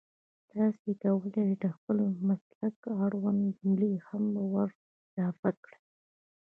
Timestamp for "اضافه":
5.05-5.49